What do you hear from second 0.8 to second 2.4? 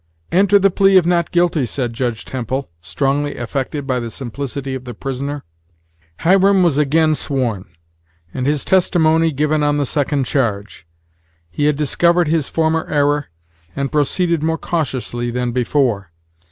of not guilty," said Judge